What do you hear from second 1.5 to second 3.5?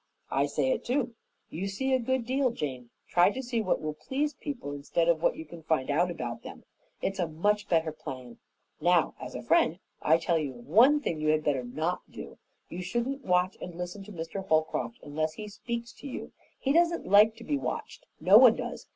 You see a good deal, Jane. Try to